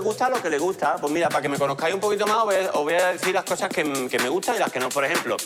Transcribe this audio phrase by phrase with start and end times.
[0.00, 0.96] les gusta lo que les gusta.
[0.96, 3.68] Pues mira, para que me conozcáis un poquito más, os voy a, decir las cosas
[3.68, 4.88] que, que me gustan y las que no.
[4.88, 5.36] Por ejemplo,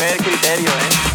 [0.00, 1.09] ver criterio, ¿eh?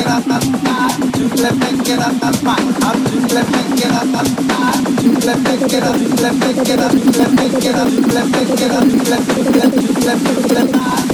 [0.00, 1.12] get up, up, up.
[1.12, 2.58] To let me get up, up, up.
[2.84, 4.84] Up to let me get up, up, up.
[5.00, 8.56] To let me get up, let me get up, let me get up, let me
[8.56, 9.72] get up, let me get up,
[10.04, 11.09] let me get up.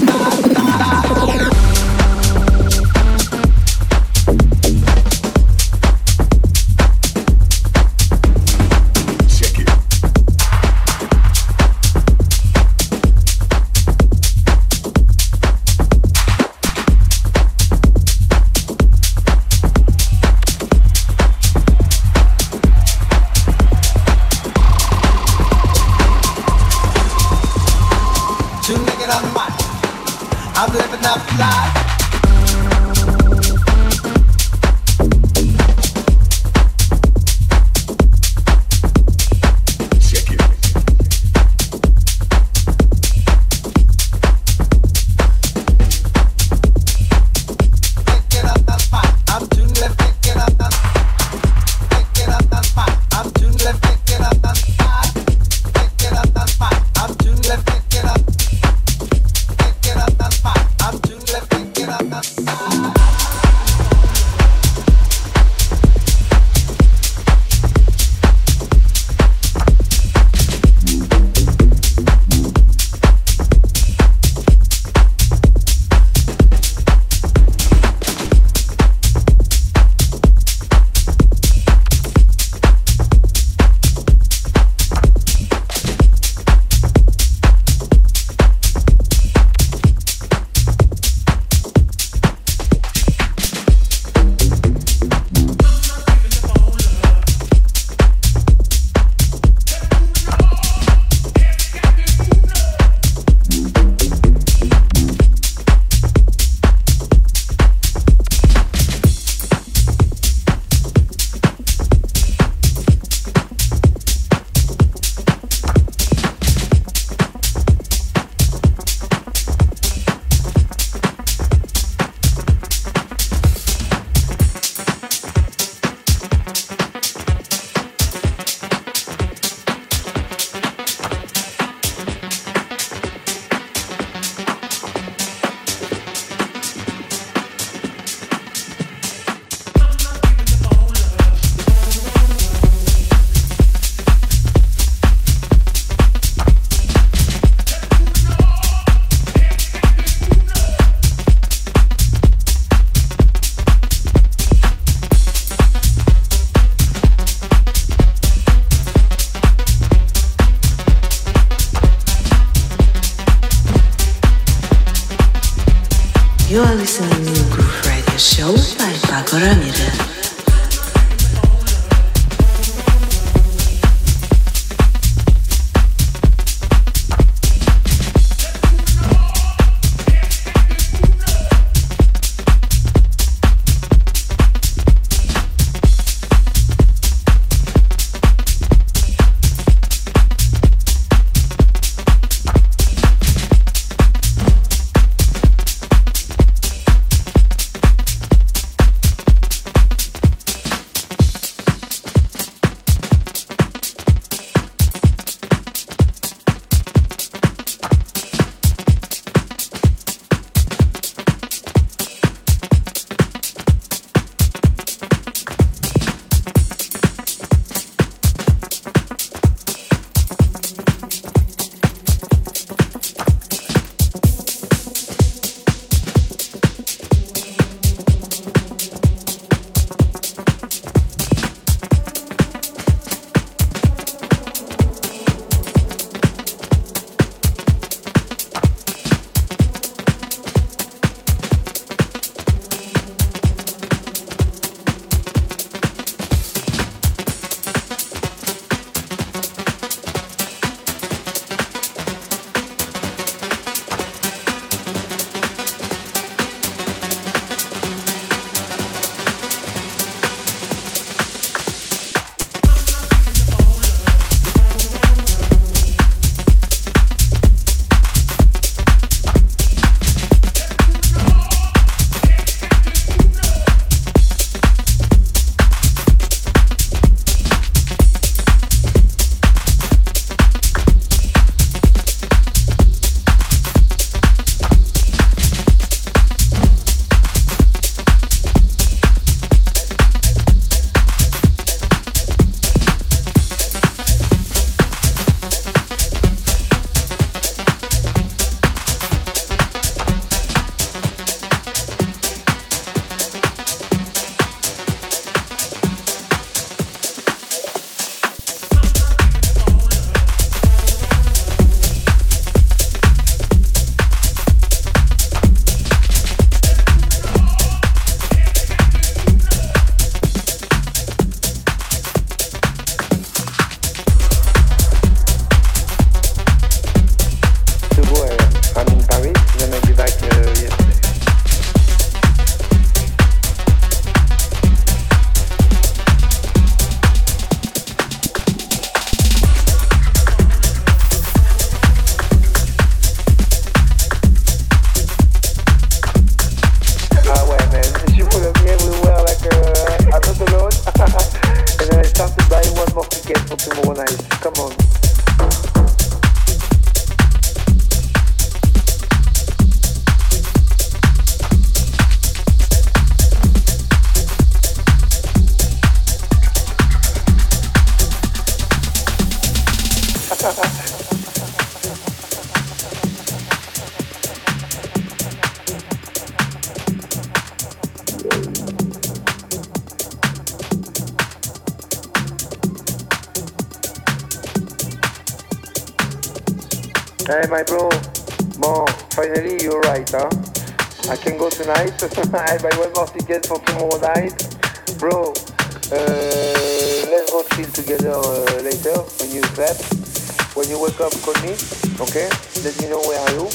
[401.26, 401.58] Call me,
[402.06, 402.30] okay?
[402.62, 403.50] Let me know where are you.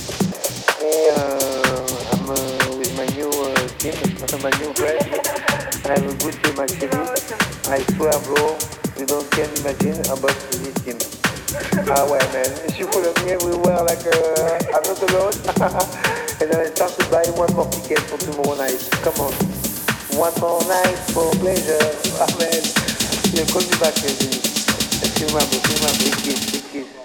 [0.84, 3.95] Me, uh, I'm uh, with my new uh, team,
[4.43, 4.99] my new friend.
[5.88, 6.99] I have a good team actually.
[7.72, 8.59] I swear, bro,
[8.99, 10.99] you don't can imagine about this team.
[11.88, 12.51] Ah ouais, man.
[12.76, 15.36] She follow me everywhere like uh, I'm not alone.
[16.43, 18.84] and then I start to buy one more ticket for tomorrow night.
[18.99, 19.32] Come on.
[20.19, 21.80] One more night for pleasure.
[22.19, 22.63] Ah man.
[23.32, 24.11] Yeah, call me back, you.
[24.11, 25.47] See you, man.
[25.47, 27.01] Big kiss, big kiss.